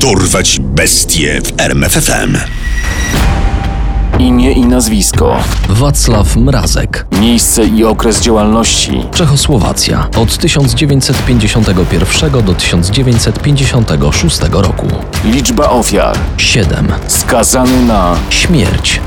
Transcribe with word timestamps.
Dorwać 0.00 0.58
bestie 0.60 1.40
w 1.44 1.60
RMFFM. 1.60 2.36
Imię 4.18 4.52
i 4.52 4.60
nazwisko. 4.60 5.36
Wacław 5.68 6.36
Mrazek. 6.36 7.06
Miejsce 7.20 7.64
i 7.64 7.84
okres 7.84 8.20
działalności. 8.20 9.02
Czechosłowacja 9.14 10.08
od 10.16 10.38
1951 10.38 12.44
do 12.44 12.54
1956 12.54 14.40
roku. 14.52 14.86
Liczba 15.24 15.70
ofiar. 15.70 16.18
7. 16.36 16.92
Skazany 17.06 17.82
na 17.82 18.16
Śmierć. 18.30 19.00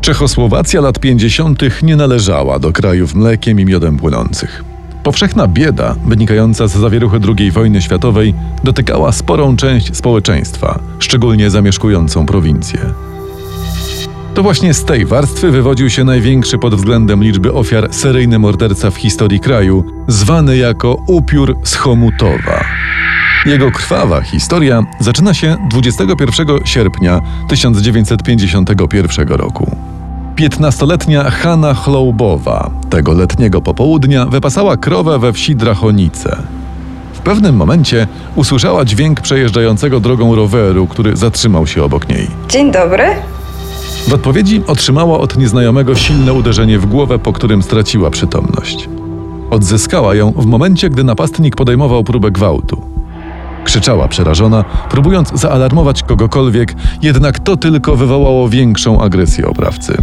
Czechosłowacja 0.00 0.80
lat 0.80 0.98
50. 0.98 1.62
nie 1.82 1.96
należała 1.96 2.58
do 2.58 2.72
krajów 2.72 3.14
mlekiem 3.14 3.60
i 3.60 3.64
miodem 3.64 3.96
płynących. 3.96 4.64
Powszechna 5.06 5.48
bieda, 5.48 5.94
wynikająca 6.04 6.68
z 6.68 6.72
zawieruchy 6.72 7.20
II 7.38 7.50
wojny 7.50 7.82
światowej, 7.82 8.34
dotykała 8.64 9.12
sporą 9.12 9.56
część 9.56 9.96
społeczeństwa, 9.96 10.78
szczególnie 10.98 11.50
zamieszkującą 11.50 12.26
prowincję. 12.26 12.78
To 14.34 14.42
właśnie 14.42 14.74
z 14.74 14.84
tej 14.84 15.06
warstwy 15.06 15.50
wywodził 15.50 15.90
się 15.90 16.04
największy 16.04 16.58
pod 16.58 16.74
względem 16.74 17.22
liczby 17.22 17.52
ofiar 17.52 17.88
seryjny 17.94 18.38
morderca 18.38 18.90
w 18.90 18.96
historii 18.96 19.40
kraju, 19.40 19.84
zwany 20.08 20.56
jako 20.56 21.02
upiór 21.06 21.56
z 21.64 21.74
Chomutowa. 21.74 22.64
Jego 23.46 23.70
krwawa 23.70 24.20
historia 24.20 24.82
zaczyna 25.00 25.34
się 25.34 25.56
21 25.70 26.46
sierpnia 26.64 27.20
1951 27.48 29.28
roku. 29.28 29.95
15-letnia 30.36 31.30
Hanna 31.30 31.74
Chloubowa 31.74 32.70
tego 32.90 33.12
letniego 33.12 33.62
popołudnia 33.62 34.26
wypasała 34.26 34.76
krowę 34.76 35.18
we 35.18 35.32
wsi 35.32 35.56
Drachonice. 35.56 36.36
W 37.12 37.20
pewnym 37.20 37.56
momencie 37.56 38.06
usłyszała 38.34 38.84
dźwięk 38.84 39.20
przejeżdżającego 39.20 40.00
drogą 40.00 40.34
roweru, 40.34 40.86
który 40.86 41.16
zatrzymał 41.16 41.66
się 41.66 41.84
obok 41.84 42.08
niej. 42.08 42.26
Dzień 42.48 42.72
dobry. 42.72 43.04
W 44.08 44.12
odpowiedzi 44.12 44.62
otrzymała 44.66 45.18
od 45.18 45.36
nieznajomego 45.36 45.94
silne 45.94 46.32
uderzenie 46.32 46.78
w 46.78 46.86
głowę, 46.86 47.18
po 47.18 47.32
którym 47.32 47.62
straciła 47.62 48.10
przytomność. 48.10 48.88
Odzyskała 49.50 50.14
ją 50.14 50.32
w 50.32 50.46
momencie, 50.46 50.90
gdy 50.90 51.04
napastnik 51.04 51.56
podejmował 51.56 52.04
próbę 52.04 52.30
gwałtu. 52.30 52.80
Krzyczała 53.64 54.08
przerażona, 54.08 54.64
próbując 54.90 55.32
zaalarmować 55.34 56.02
kogokolwiek, 56.02 56.74
jednak 57.02 57.38
to 57.38 57.56
tylko 57.56 57.96
wywołało 57.96 58.48
większą 58.48 59.02
agresję 59.02 59.48
oprawcy. 59.48 59.96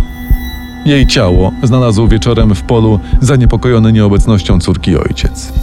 Jej 0.85 1.07
ciało 1.07 1.51
znalazł 1.63 2.07
wieczorem 2.07 2.55
w 2.55 2.61
polu 2.61 2.99
zaniepokojony 3.21 3.93
nieobecnością 3.93 4.59
córki 4.59 4.97
ojciec. 4.97 5.53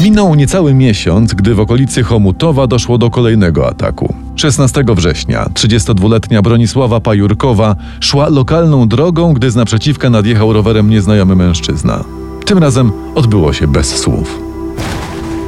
Minął 0.00 0.34
niecały 0.34 0.74
miesiąc, 0.74 1.34
gdy 1.34 1.54
w 1.54 1.60
okolicy 1.60 2.02
Chomutowa 2.02 2.66
doszło 2.66 2.98
do 2.98 3.10
kolejnego 3.10 3.68
ataku. 3.68 4.14
16 4.36 4.84
września 4.88 5.46
32-letnia 5.54 6.42
Bronisława 6.42 7.00
Pajurkowa 7.00 7.76
szła 8.00 8.28
lokalną 8.28 8.88
drogą, 8.88 9.32
gdy 9.32 9.50
z 9.50 9.56
naprzeciwka 9.56 10.10
nadjechał 10.10 10.52
rowerem 10.52 10.90
nieznajomy 10.90 11.36
mężczyzna. 11.36 12.04
Tym 12.46 12.58
razem 12.58 12.92
odbyło 13.14 13.52
się 13.52 13.68
bez 13.68 13.96
słów. 13.96 14.38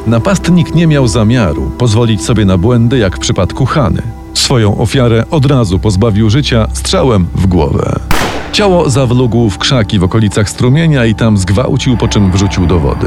Napastnik 0.06 0.75
nie 0.75 0.87
miał 0.87 1.08
zamiaru 1.08 1.70
pozwolić 1.78 2.22
sobie 2.22 2.44
na 2.44 2.58
błędy 2.58 2.98
jak 2.98 3.16
w 3.16 3.20
przypadku 3.20 3.66
Hany. 3.66 4.02
Swoją 4.34 4.78
ofiarę 4.78 5.25
od 5.31 5.47
razu 5.47 5.78
pozbawił 5.78 6.31
życia 6.31 6.69
strzałem 6.72 7.26
w 7.34 7.47
głowę. 7.47 8.09
Ciało 8.60 8.91
zawlógł 8.91 9.50
w 9.50 9.59
krzaki 9.59 9.98
w 9.98 10.04
okolicach 10.04 10.50
strumienia 10.50 11.06
i 11.06 11.15
tam 11.15 11.38
zgwałcił, 11.38 11.97
po 11.97 12.09
czym 12.09 12.32
wrzucił 12.32 12.66
do 12.66 12.81
wody. 12.81 13.06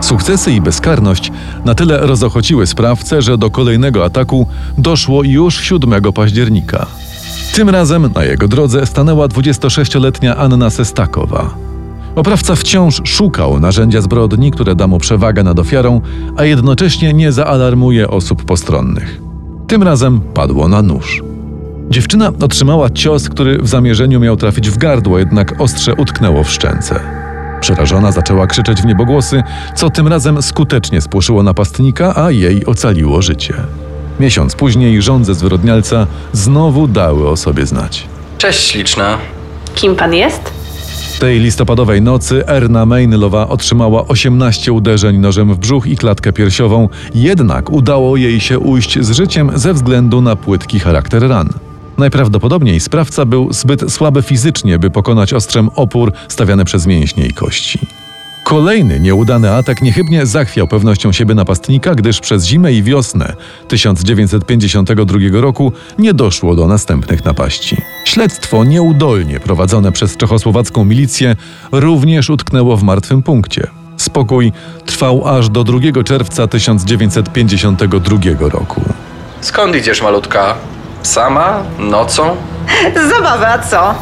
Sukcesy 0.00 0.52
i 0.52 0.60
bezkarność 0.60 1.32
na 1.64 1.74
tyle 1.74 1.98
rozochociły 1.98 2.66
sprawcę, 2.66 3.22
że 3.22 3.38
do 3.38 3.50
kolejnego 3.50 4.04
ataku 4.04 4.46
doszło 4.78 5.22
już 5.22 5.60
7 5.60 6.12
października. 6.12 6.86
Tym 7.54 7.68
razem 7.68 8.12
na 8.14 8.24
jego 8.24 8.48
drodze 8.48 8.86
stanęła 8.86 9.26
26-letnia 9.26 10.36
Anna 10.36 10.70
Sestakowa. 10.70 11.54
Oprawca 12.16 12.54
wciąż 12.54 13.00
szukał 13.04 13.60
narzędzia 13.60 14.00
zbrodni, 14.00 14.50
które 14.50 14.74
da 14.74 14.86
mu 14.86 14.98
przewagę 14.98 15.42
nad 15.42 15.58
ofiarą, 15.58 16.00
a 16.36 16.44
jednocześnie 16.44 17.12
nie 17.12 17.32
zaalarmuje 17.32 18.08
osób 18.08 18.44
postronnych. 18.44 19.20
Tym 19.66 19.82
razem 19.82 20.20
padło 20.20 20.68
na 20.68 20.82
nóż. 20.82 21.31
Dziewczyna 21.90 22.32
otrzymała 22.40 22.90
cios, 22.90 23.28
który 23.28 23.58
w 23.58 23.68
zamierzeniu 23.68 24.20
miał 24.20 24.36
trafić 24.36 24.70
w 24.70 24.78
gardło, 24.78 25.18
jednak 25.18 25.60
ostrze 25.60 25.94
utknęło 25.94 26.44
w 26.44 26.50
szczęce. 26.50 27.00
Przerażona 27.60 28.12
zaczęła 28.12 28.46
krzyczeć 28.46 28.82
w 28.82 28.84
niebogłosy, 28.84 29.42
co 29.76 29.90
tym 29.90 30.08
razem 30.08 30.42
skutecznie 30.42 31.00
spłoszyło 31.00 31.42
napastnika, 31.42 32.16
a 32.16 32.30
jej 32.30 32.66
ocaliło 32.66 33.22
życie. 33.22 33.54
Miesiąc 34.20 34.54
później 34.54 35.02
żądze 35.02 35.34
zwyrodnialca 35.34 36.06
znowu 36.32 36.88
dały 36.88 37.28
o 37.28 37.36
sobie 37.36 37.66
znać. 37.66 38.06
Cześć 38.38 38.70
śliczna. 38.70 39.18
Kim 39.74 39.96
pan 39.96 40.14
jest? 40.14 40.52
Tej 41.20 41.40
listopadowej 41.40 42.02
nocy 42.02 42.46
Erna 42.46 42.86
Mainlowa 42.86 43.48
otrzymała 43.48 44.08
18 44.08 44.72
uderzeń 44.72 45.18
nożem 45.18 45.54
w 45.54 45.58
brzuch 45.58 45.86
i 45.86 45.96
klatkę 45.96 46.32
piersiową, 46.32 46.88
jednak 47.14 47.70
udało 47.70 48.16
jej 48.16 48.40
się 48.40 48.58
ujść 48.58 48.98
z 49.00 49.10
życiem 49.10 49.50
ze 49.54 49.74
względu 49.74 50.20
na 50.20 50.36
płytki 50.36 50.80
charakter 50.80 51.28
ran. 51.28 51.48
Najprawdopodobniej 51.98 52.80
sprawca 52.80 53.24
był 53.24 53.52
zbyt 53.52 53.92
słaby 53.92 54.22
fizycznie, 54.22 54.78
by 54.78 54.90
pokonać 54.90 55.32
ostrzem 55.32 55.70
opór 55.74 56.12
stawiany 56.28 56.64
przez 56.64 56.86
mięśnie 56.86 57.26
i 57.26 57.32
kości. 57.32 57.78
Kolejny 58.44 59.00
nieudany 59.00 59.50
atak 59.50 59.82
niechybnie 59.82 60.26
zachwiał 60.26 60.68
pewnością 60.68 61.12
siebie 61.12 61.34
napastnika, 61.34 61.94
gdyż 61.94 62.20
przez 62.20 62.44
zimę 62.44 62.72
i 62.72 62.82
wiosnę 62.82 63.32
1952 63.68 65.18
roku 65.32 65.72
nie 65.98 66.14
doszło 66.14 66.54
do 66.54 66.66
następnych 66.66 67.24
napaści. 67.24 67.76
Śledztwo 68.04 68.64
nieudolnie 68.64 69.40
prowadzone 69.40 69.92
przez 69.92 70.16
czechosłowacką 70.16 70.84
milicję 70.84 71.36
również 71.72 72.30
utknęło 72.30 72.76
w 72.76 72.82
martwym 72.82 73.22
punkcie. 73.22 73.66
Spokój 73.96 74.52
trwał 74.86 75.28
aż 75.28 75.48
do 75.48 75.64
2 75.64 76.02
czerwca 76.04 76.46
1952 76.46 78.48
roku. 78.48 78.82
Skąd 79.40 79.76
idziesz, 79.76 80.02
malutka? 80.02 80.54
Sama? 81.02 81.62
Nocą? 81.78 82.36
Zabawa, 83.10 83.48
a 83.48 83.58
co? 83.58 83.94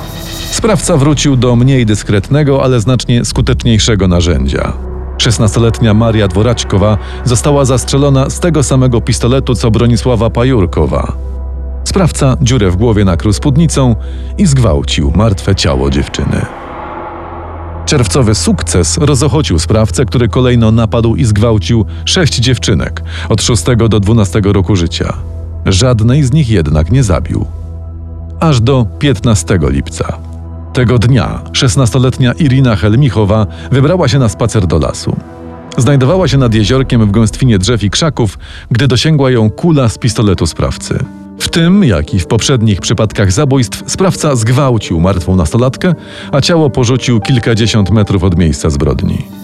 Sprawca 0.50 0.96
wrócił 0.96 1.36
do 1.36 1.56
mniej 1.56 1.86
dyskretnego, 1.86 2.64
ale 2.64 2.80
znacznie 2.80 3.24
skuteczniejszego 3.24 4.08
narzędzia. 4.08 4.72
16-letnia 5.18 5.94
Maria 5.94 6.28
Dworaćkowa 6.28 6.98
została 7.24 7.64
zastrzelona 7.64 8.30
z 8.30 8.40
tego 8.40 8.62
samego 8.62 9.00
pistoletu 9.00 9.54
co 9.54 9.70
Bronisława 9.70 10.30
Pajurkowa. 10.30 11.12
Sprawca 11.84 12.36
dziurę 12.40 12.70
w 12.70 12.76
głowie 12.76 13.04
nakrył 13.04 13.32
spódnicą 13.32 13.94
i 14.38 14.46
zgwałcił 14.46 15.12
martwe 15.16 15.54
ciało 15.54 15.90
dziewczyny. 15.90 16.46
Czerwcowy 17.86 18.34
sukces 18.34 18.98
rozochocił 18.98 19.58
sprawcę, 19.58 20.04
który 20.04 20.28
kolejno 20.28 20.70
napadł 20.70 21.16
i 21.16 21.24
zgwałcił 21.24 21.84
sześć 22.04 22.34
dziewczynek 22.38 23.02
od 23.28 23.42
6 23.42 23.64
do 23.88 24.00
12 24.00 24.40
roku 24.44 24.76
życia. 24.76 25.14
Żadnej 25.66 26.22
z 26.22 26.32
nich 26.32 26.50
jednak 26.50 26.92
nie 26.92 27.02
zabił. 27.02 27.46
Aż 28.40 28.60
do 28.60 28.86
15 28.98 29.58
lipca. 29.62 30.18
Tego 30.72 30.98
dnia 30.98 31.42
16-letnia 31.52 32.32
Irina 32.32 32.76
Helmichowa 32.76 33.46
wybrała 33.72 34.08
się 34.08 34.18
na 34.18 34.28
spacer 34.28 34.66
do 34.66 34.78
lasu. 34.78 35.16
Znajdowała 35.76 36.28
się 36.28 36.38
nad 36.38 36.54
jeziorkiem 36.54 37.06
w 37.06 37.10
gąstwinie 37.10 37.58
drzew 37.58 37.82
i 37.82 37.90
krzaków, 37.90 38.38
gdy 38.70 38.88
dosięgła 38.88 39.30
ją 39.30 39.50
kula 39.50 39.88
z 39.88 39.98
pistoletu 39.98 40.46
sprawcy. 40.46 40.98
W 41.38 41.48
tym, 41.48 41.84
jak 41.84 42.14
i 42.14 42.18
w 42.18 42.26
poprzednich 42.26 42.80
przypadkach 42.80 43.32
zabójstw, 43.32 43.82
sprawca 43.86 44.36
zgwałcił 44.36 45.00
martwą 45.00 45.36
nastolatkę, 45.36 45.94
a 46.32 46.40
ciało 46.40 46.70
porzucił 46.70 47.20
kilkadziesiąt 47.20 47.90
metrów 47.90 48.24
od 48.24 48.38
miejsca 48.38 48.70
zbrodni. 48.70 49.39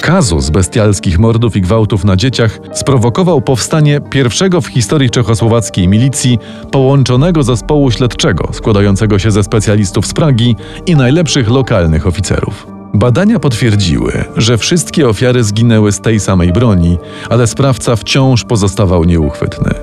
Kazus 0.00 0.50
bestialskich 0.50 1.18
mordów 1.18 1.56
i 1.56 1.60
gwałtów 1.60 2.04
na 2.04 2.16
dzieciach 2.16 2.58
sprowokował 2.72 3.40
powstanie 3.40 4.00
pierwszego 4.00 4.60
w 4.60 4.66
historii 4.66 5.10
czechosłowackiej 5.10 5.88
milicji 5.88 6.38
połączonego 6.72 7.42
zespołu 7.42 7.90
śledczego 7.90 8.48
składającego 8.52 9.18
się 9.18 9.30
ze 9.30 9.44
specjalistów 9.44 10.06
z 10.06 10.12
Pragi 10.12 10.56
i 10.86 10.96
najlepszych 10.96 11.48
lokalnych 11.48 12.06
oficerów. 12.06 12.66
Badania 12.94 13.38
potwierdziły, 13.38 14.24
że 14.36 14.58
wszystkie 14.58 15.08
ofiary 15.08 15.44
zginęły 15.44 15.92
z 15.92 16.00
tej 16.00 16.20
samej 16.20 16.52
broni, 16.52 16.98
ale 17.30 17.46
sprawca 17.46 17.96
wciąż 17.96 18.44
pozostawał 18.44 19.04
nieuchwytny. 19.04 19.74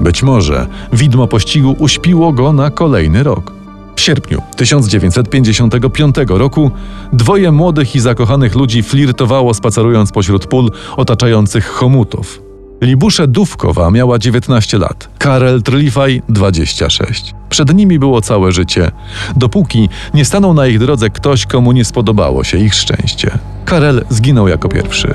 Być 0.00 0.22
może 0.22 0.66
widmo 0.92 1.26
pościgu 1.26 1.76
uśpiło 1.78 2.32
go 2.32 2.52
na 2.52 2.70
kolejny 2.70 3.22
rok. 3.22 3.61
Sierpniu 4.02 4.42
1955 4.56 6.16
roku 6.28 6.70
dwoje 7.12 7.52
młodych 7.52 7.94
i 7.94 8.00
zakochanych 8.00 8.54
ludzi 8.54 8.82
flirtowało 8.82 9.54
spacerując 9.54 10.12
pośród 10.12 10.46
pól 10.46 10.70
otaczających 10.96 11.66
chomutów. 11.66 12.42
Libusze 12.80 13.26
Dówkowa 13.26 13.90
miała 13.90 14.18
19 14.18 14.78
lat, 14.78 15.08
Karel 15.18 15.62
Trlifaj 15.62 16.22
26. 16.28 17.34
Przed 17.48 17.74
nimi 17.74 17.98
było 17.98 18.20
całe 18.20 18.52
życie, 18.52 18.90
dopóki 19.36 19.88
nie 20.14 20.24
stanął 20.24 20.54
na 20.54 20.66
ich 20.66 20.78
drodze 20.78 21.10
ktoś, 21.10 21.46
komu 21.46 21.72
nie 21.72 21.84
spodobało 21.84 22.44
się 22.44 22.58
ich 22.58 22.74
szczęście. 22.74 23.38
Karel 23.64 24.04
zginął 24.08 24.48
jako 24.48 24.68
pierwszy. 24.68 25.14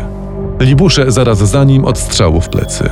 Libusze 0.60 1.12
zaraz 1.12 1.38
za 1.38 1.64
nim 1.64 1.86
od 1.86 1.98
strzału 1.98 2.42
w 2.42 2.50
plecy. 2.50 2.90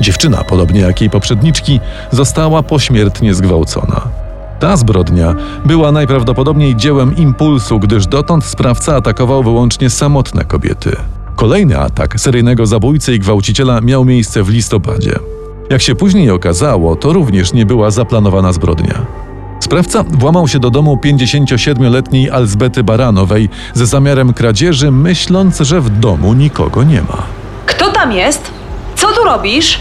Dziewczyna, 0.00 0.44
podobnie 0.44 0.80
jak 0.80 1.00
jej 1.00 1.10
poprzedniczki, 1.10 1.80
została 2.10 2.62
pośmiertnie 2.62 3.34
zgwałcona. 3.34 4.21
Ta 4.62 4.76
zbrodnia 4.76 5.34
była 5.64 5.92
najprawdopodobniej 5.92 6.76
dziełem 6.76 7.16
impulsu, 7.16 7.78
gdyż 7.78 8.06
dotąd 8.06 8.44
sprawca 8.44 8.96
atakował 8.96 9.42
wyłącznie 9.42 9.90
samotne 9.90 10.44
kobiety. 10.44 10.96
Kolejny 11.36 11.78
atak 11.78 12.20
seryjnego 12.20 12.66
zabójcy 12.66 13.14
i 13.14 13.18
gwałciciela 13.18 13.80
miał 13.80 14.04
miejsce 14.04 14.42
w 14.42 14.48
listopadzie. 14.48 15.18
Jak 15.70 15.82
się 15.82 15.94
później 15.94 16.30
okazało, 16.30 16.96
to 16.96 17.12
również 17.12 17.52
nie 17.52 17.66
była 17.66 17.90
zaplanowana 17.90 18.52
zbrodnia. 18.52 19.06
Sprawca 19.60 20.04
włamał 20.08 20.48
się 20.48 20.58
do 20.58 20.70
domu 20.70 20.98
57-letniej 21.04 22.30
Alzbety 22.30 22.84
Baranowej 22.84 23.48
ze 23.74 23.86
zamiarem 23.86 24.32
kradzieży, 24.32 24.90
myśląc, 24.90 25.58
że 25.60 25.80
w 25.80 25.90
domu 25.90 26.34
nikogo 26.34 26.82
nie 26.82 27.02
ma. 27.02 27.22
Kto 27.66 27.92
tam 27.92 28.12
jest? 28.12 28.50
Co 28.96 29.06
tu 29.12 29.24
robisz? 29.24 29.80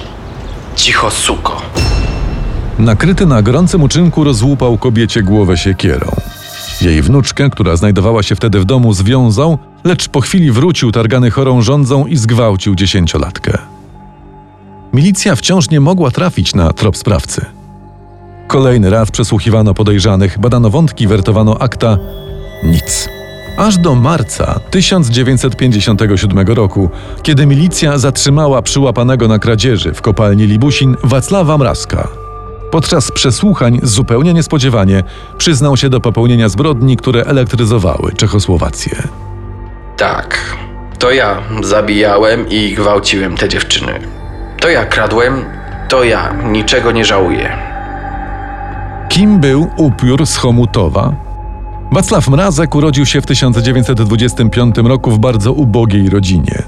Cicho, 0.76 1.12
suko. 1.12 1.62
Nakryty 2.82 3.26
na 3.26 3.42
gorącym 3.42 3.84
uczynku 3.84 4.24
rozłupał 4.24 4.78
kobiecie 4.78 5.24
głowę 5.24 5.58
siekierą. 5.58 6.12
Jej 6.82 7.02
wnuczkę, 7.02 7.50
która 7.50 7.76
znajdowała 7.76 8.24
się 8.24 8.36
wtedy 8.36 8.60
w 8.60 8.66
domu, 8.66 8.94
związał, 8.94 9.58
lecz 9.84 10.10
po 10.10 10.22
chwili 10.22 10.52
wrócił 10.52 10.92
targany 10.92 11.32
chorą 11.32 11.62
rządzą 11.62 12.06
i 12.06 12.18
zgwałcił 12.18 12.76
dziesięciolatkę. 12.76 13.58
Milicja 14.94 15.36
wciąż 15.36 15.70
nie 15.70 15.80
mogła 15.80 16.12
trafić 16.12 16.56
na 16.56 16.74
trop 16.74 16.98
sprawcy. 16.98 17.46
Kolejny 18.48 18.90
raz 18.90 19.12
przesłuchiwano 19.12 19.74
podejrzanych, 19.74 20.40
badano 20.40 20.70
wątki, 20.70 21.08
wertowano 21.08 21.58
akta. 21.60 21.98
Nic. 22.64 23.10
Aż 23.58 23.78
do 23.78 23.96
marca 23.96 24.60
1957 24.72 26.48
roku, 26.48 26.90
kiedy 27.24 27.46
milicja 27.46 27.98
zatrzymała 27.98 28.62
przyłapanego 28.62 29.28
na 29.28 29.40
kradzieży 29.40 29.94
w 29.94 30.02
kopalni 30.02 30.48
Libusin 30.48 30.96
Wacława 31.04 31.58
Mrazka. 31.58 32.21
Podczas 32.72 33.12
przesłuchań 33.12 33.80
zupełnie 33.84 34.34
niespodziewanie 34.34 35.04
przyznał 35.38 35.78
się 35.78 35.90
do 35.90 36.00
popełnienia 36.00 36.50
zbrodni, 36.50 36.98
które 36.98 37.24
elektryzowały 37.24 38.12
Czechosłowację. 38.18 39.04
Tak, 39.98 40.56
to 41.00 41.12
ja 41.12 41.42
zabijałem 41.64 42.50
i 42.50 42.74
gwałciłem 42.74 43.38
te 43.38 43.50
dziewczyny. 43.50 44.00
To 44.60 44.70
ja 44.70 44.86
kradłem, 44.86 45.46
to 45.90 46.04
ja 46.04 46.34
niczego 46.52 46.92
nie 46.92 47.06
żałuję. 47.06 47.58
Kim 49.10 49.40
był 49.40 49.68
upiór 49.78 50.26
z 50.26 50.38
Chomutowa? 50.38 51.14
Wacław 51.92 52.28
Mrazek 52.28 52.76
urodził 52.76 53.06
się 53.06 53.22
w 53.22 53.26
1925 53.26 54.76
roku 54.78 55.12
w 55.12 55.20
bardzo 55.20 55.54
ubogiej 55.54 56.10
rodzinie. 56.10 56.64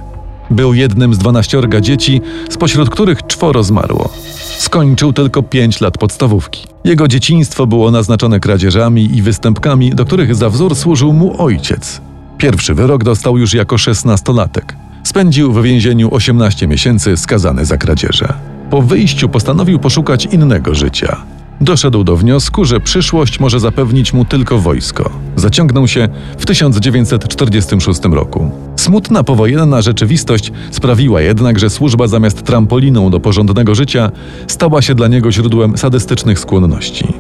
Był 0.49 0.73
jednym 0.73 1.13
z 1.13 1.17
dwanaściorga 1.17 1.81
dzieci, 1.81 2.21
spośród 2.49 2.89
których 2.89 3.27
czworo 3.27 3.63
zmarło. 3.63 4.09
Skończył 4.57 5.13
tylko 5.13 5.43
pięć 5.43 5.81
lat 5.81 5.97
podstawówki. 5.97 6.67
Jego 6.83 7.07
dzieciństwo 7.07 7.67
było 7.67 7.91
naznaczone 7.91 8.39
kradzieżami 8.39 9.17
i 9.17 9.21
występkami, 9.21 9.89
do 9.89 10.05
których 10.05 10.35
za 10.35 10.49
wzór 10.49 10.75
służył 10.75 11.13
mu 11.13 11.41
ojciec. 11.41 12.01
Pierwszy 12.37 12.73
wyrok 12.73 13.03
dostał 13.03 13.37
już 13.37 13.53
jako 13.53 13.77
szesnastolatek. 13.77 14.75
Spędził 15.03 15.53
w 15.53 15.63
więzieniu 15.63 16.13
18 16.13 16.67
miesięcy 16.67 17.17
skazany 17.17 17.65
za 17.65 17.77
kradzieże. 17.77 18.33
Po 18.69 18.81
wyjściu 18.81 19.29
postanowił 19.29 19.79
poszukać 19.79 20.25
innego 20.25 20.75
życia. 20.75 21.17
Doszedł 21.61 22.03
do 22.03 22.17
wniosku, 22.17 22.65
że 22.65 22.79
przyszłość 22.79 23.39
może 23.39 23.59
zapewnić 23.59 24.13
mu 24.13 24.25
tylko 24.25 24.59
wojsko. 24.59 25.09
Zaciągnął 25.35 25.87
się 25.87 26.09
w 26.37 26.45
1946 26.45 28.01
roku. 28.11 28.51
Smutna 28.75 29.23
powojenna 29.23 29.81
rzeczywistość 29.81 30.51
sprawiła 30.71 31.21
jednak, 31.21 31.59
że 31.59 31.69
służba 31.69 32.07
zamiast 32.07 32.43
trampoliną 32.43 33.09
do 33.09 33.19
porządnego 33.19 33.75
życia 33.75 34.11
stała 34.47 34.81
się 34.81 34.95
dla 34.95 35.07
niego 35.07 35.31
źródłem 35.31 35.77
sadystycznych 35.77 36.39
skłonności. 36.39 37.13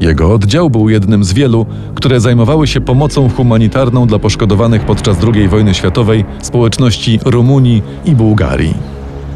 Jego 0.00 0.34
oddział 0.34 0.70
był 0.70 0.88
jednym 0.88 1.24
z 1.24 1.32
wielu, 1.32 1.66
które 1.94 2.20
zajmowały 2.20 2.66
się 2.66 2.80
pomocą 2.80 3.30
humanitarną 3.30 4.06
dla 4.06 4.18
poszkodowanych 4.18 4.84
podczas 4.84 5.16
II 5.34 5.48
wojny 5.48 5.74
światowej 5.74 6.24
społeczności 6.42 7.20
Rumunii 7.24 7.82
i 8.04 8.14
Bułgarii. 8.14 8.74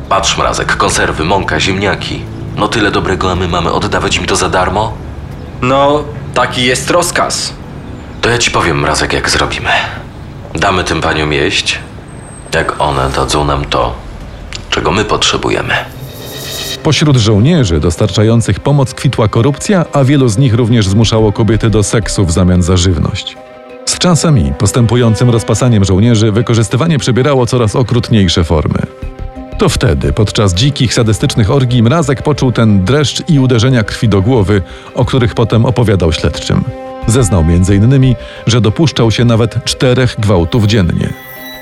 Patrz, 0.08 0.38
mrazek, 0.38 0.76
konserwy, 0.76 1.24
mąka, 1.24 1.60
ziemniaki. 1.60 2.20
No 2.60 2.68
tyle 2.68 2.90
dobrego, 2.90 3.32
a 3.32 3.34
my 3.34 3.48
mamy 3.48 3.72
oddawać 3.72 4.16
im 4.16 4.26
to 4.26 4.36
za 4.36 4.48
darmo? 4.48 4.92
No, 5.62 6.04
taki 6.34 6.64
jest 6.64 6.90
rozkaz. 6.90 7.52
To 8.20 8.28
ja 8.28 8.38
ci 8.38 8.50
powiem, 8.50 8.80
mrazek, 8.80 9.12
jak 9.12 9.30
zrobimy. 9.30 9.70
Damy 10.54 10.84
tym 10.84 11.00
paniom 11.00 11.32
jeść, 11.32 11.78
jak 12.54 12.80
one 12.80 13.10
dadzą 13.10 13.44
nam 13.44 13.64
to, 13.64 13.94
czego 14.70 14.90
my 14.90 15.04
potrzebujemy. 15.04 15.74
Pośród 16.82 17.16
żołnierzy 17.16 17.80
dostarczających 17.80 18.60
pomoc 18.60 18.94
kwitła 18.94 19.28
korupcja, 19.28 19.84
a 19.92 20.04
wielu 20.04 20.28
z 20.28 20.38
nich 20.38 20.54
również 20.54 20.88
zmuszało 20.88 21.32
kobiety 21.32 21.70
do 21.70 21.82
seksu 21.82 22.26
w 22.26 22.30
zamian 22.30 22.62
za 22.62 22.76
żywność. 22.76 23.36
Z 23.86 23.98
czasem 23.98 24.38
i 24.38 24.52
postępującym 24.52 25.30
rozpasaniem 25.30 25.84
żołnierzy 25.84 26.32
wykorzystywanie 26.32 26.98
przybierało 26.98 27.46
coraz 27.46 27.76
okrutniejsze 27.76 28.44
formy. 28.44 28.99
To 29.60 29.68
wtedy, 29.68 30.12
podczas 30.12 30.54
dzikich, 30.54 30.94
sadystycznych 30.94 31.50
orgii, 31.50 31.82
Mrazek 31.82 32.22
poczuł 32.22 32.52
ten 32.52 32.84
dreszcz 32.84 33.22
i 33.28 33.38
uderzenia 33.38 33.84
krwi 33.84 34.08
do 34.08 34.22
głowy, 34.22 34.62
o 34.94 35.04
których 35.04 35.34
potem 35.34 35.64
opowiadał 35.64 36.12
śledczym. 36.12 36.64
Zeznał 37.06 37.40
m.in., 37.40 38.14
że 38.46 38.60
dopuszczał 38.60 39.10
się 39.10 39.24
nawet 39.24 39.64
czterech 39.64 40.16
gwałtów 40.18 40.66
dziennie. 40.66 41.12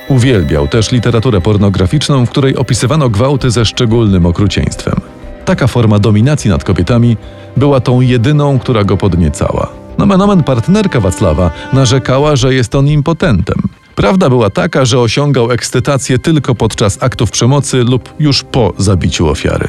Uwielbiał 0.09 0.69
też 0.69 0.93
literaturę 0.93 1.41
pornograficzną, 1.41 2.27
w 2.27 2.31
której 2.31 2.57
opisywano 2.57 3.09
gwałty 3.09 3.51
ze 3.51 3.65
szczególnym 3.65 4.27
okrucieństwem. 4.27 5.01
Taka 5.45 5.67
forma 5.67 5.99
dominacji 5.99 6.51
nad 6.51 6.65
kobietami 6.65 7.17
była 7.57 7.81
tą 7.81 8.01
jedyną, 8.01 8.59
która 8.59 8.85
go 8.85 8.97
podniecała. 8.97 9.69
Nomen 9.99 10.23
omen 10.23 10.43
partnerka 10.43 11.01
Wacława 11.01 11.51
narzekała, 11.73 12.37
że 12.37 12.55
jest 12.55 12.75
on 12.75 12.89
impotentem. 12.89 13.78
Prawda 13.99 14.29
była 14.29 14.51
taka, 14.51 14.85
że 14.85 15.01
osiągał 15.01 15.53
ekscytację 15.53 16.19
tylko 16.19 16.55
podczas 16.55 17.03
aktów 17.03 17.31
przemocy 17.31 17.77
lub 17.77 18.15
już 18.19 18.43
po 18.43 18.73
zabiciu 18.77 19.29
ofiary. 19.29 19.69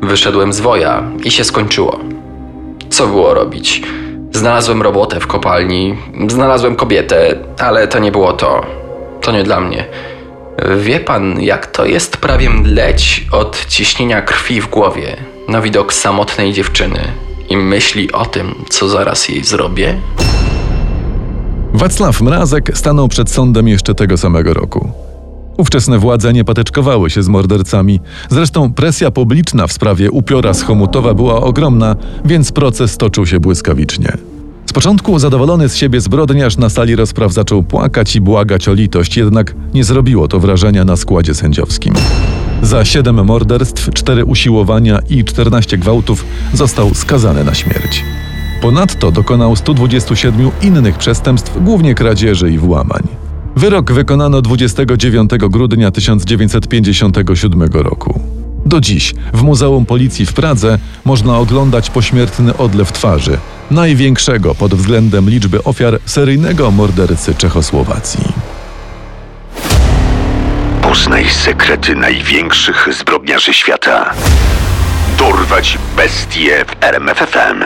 Wyszedłem 0.00 0.52
z 0.52 0.60
woja 0.60 1.02
i 1.24 1.30
się 1.30 1.44
skończyło. 1.44 1.98
Co 2.90 3.06
było 3.06 3.34
robić? 3.34 3.82
Znalazłem 4.32 4.82
robotę 4.82 5.20
w 5.20 5.26
kopalni, 5.26 5.96
znalazłem 6.28 6.76
kobietę, 6.76 7.38
ale 7.58 7.88
to 7.88 7.98
nie 7.98 8.12
było 8.12 8.32
to. 8.32 8.66
To 9.20 9.32
nie 9.32 9.44
dla 9.44 9.60
mnie. 9.60 9.84
Wie 10.78 11.00
pan, 11.00 11.40
jak 11.40 11.66
to 11.66 11.84
jest 11.84 12.16
prawie 12.16 12.50
mdleć 12.50 13.26
od 13.32 13.66
ciśnienia 13.66 14.22
krwi 14.22 14.60
w 14.60 14.70
głowie 14.70 15.16
na 15.48 15.60
widok 15.60 15.92
samotnej 15.92 16.52
dziewczyny 16.52 17.00
i 17.48 17.56
myśli 17.56 18.12
o 18.12 18.26
tym, 18.26 18.54
co 18.68 18.88
zaraz 18.88 19.28
jej 19.28 19.44
zrobię? 19.44 19.98
Wacław 21.74 22.20
Mrazek 22.20 22.78
stanął 22.78 23.08
przed 23.08 23.30
sądem 23.30 23.68
jeszcze 23.68 23.94
tego 23.94 24.16
samego 24.16 24.54
roku. 24.54 24.90
Ówczesne 25.58 25.98
władze 25.98 26.32
nie 26.32 26.44
patyczkowały 26.44 27.10
się 27.10 27.22
z 27.22 27.28
mordercami. 27.28 28.00
Zresztą 28.30 28.72
presja 28.72 29.10
publiczna 29.10 29.66
w 29.66 29.72
sprawie 29.72 30.10
upiora 30.10 30.54
z 30.54 30.62
Chomutowa 30.62 31.14
była 31.14 31.40
ogromna, 31.40 31.96
więc 32.24 32.52
proces 32.52 32.96
toczył 32.96 33.26
się 33.26 33.40
błyskawicznie. 33.40 34.12
Z 34.66 34.72
początku 34.72 35.18
zadowolony 35.18 35.68
z 35.68 35.76
siebie 35.76 36.00
zbrodniarz 36.00 36.56
na 36.56 36.68
sali 36.68 36.96
rozpraw 36.96 37.32
zaczął 37.32 37.62
płakać 37.62 38.16
i 38.16 38.20
błagać 38.20 38.68
o 38.68 38.74
litość, 38.74 39.16
jednak 39.16 39.54
nie 39.74 39.84
zrobiło 39.84 40.28
to 40.28 40.40
wrażenia 40.40 40.84
na 40.84 40.96
składzie 40.96 41.34
sędziowskim. 41.34 41.94
Za 42.62 42.84
siedem 42.84 43.24
morderstw, 43.24 43.90
cztery 43.94 44.24
usiłowania 44.24 44.98
i 45.10 45.24
14 45.24 45.78
gwałtów 45.78 46.24
został 46.54 46.94
skazany 46.94 47.44
na 47.44 47.54
śmierć. 47.54 48.04
Ponadto 48.62 49.10
dokonał 49.12 49.56
127 49.56 50.50
innych 50.62 50.98
przestępstw, 50.98 51.62
głównie 51.62 51.94
kradzieży 51.94 52.50
i 52.50 52.58
włamań. 52.58 53.02
Wyrok 53.56 53.92
wykonano 53.92 54.42
29 54.42 55.30
grudnia 55.40 55.90
1957 55.90 57.62
roku. 57.72 58.20
Do 58.66 58.80
dziś 58.80 59.14
w 59.32 59.42
Muzeum 59.42 59.86
Policji 59.86 60.26
w 60.26 60.32
Pradze 60.32 60.78
można 61.04 61.38
oglądać 61.38 61.90
pośmiertny 61.90 62.56
odlew 62.56 62.92
twarzy, 62.92 63.38
największego 63.70 64.54
pod 64.54 64.74
względem 64.74 65.30
liczby 65.30 65.64
ofiar 65.64 65.98
seryjnego 66.06 66.70
mordercy 66.70 67.34
Czechosłowacji. 67.34 68.24
Poznaj 70.82 71.30
sekrety 71.30 71.96
największych 71.96 72.88
zbrodniarzy 72.98 73.52
świata. 73.54 74.10
Dorwać 75.18 75.78
bestie 75.96 76.64
w 76.64 76.84
RMFFM. 76.84 77.64